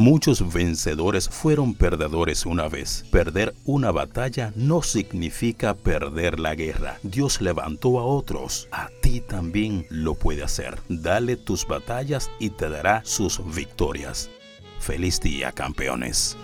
Muchos 0.00 0.50
vencedores 0.50 1.28
fueron 1.28 1.74
perdedores 1.74 2.46
una 2.46 2.68
vez. 2.68 3.04
Perder 3.10 3.54
una 3.66 3.90
batalla 3.90 4.50
no 4.56 4.80
significa 4.80 5.74
perder 5.74 6.40
la 6.40 6.54
guerra. 6.54 6.96
Dios 7.02 7.42
levantó 7.42 8.00
a 8.00 8.04
otros. 8.06 8.66
A 8.72 8.88
ti 9.02 9.20
también 9.20 9.86
lo 9.90 10.14
puede 10.14 10.42
hacer. 10.42 10.78
Dale 10.88 11.36
tus 11.36 11.66
batallas 11.66 12.30
y 12.38 12.48
te 12.48 12.70
dará 12.70 13.02
sus 13.04 13.42
victorias. 13.54 14.30
Feliz 14.78 15.20
día, 15.20 15.52
campeones. 15.52 16.34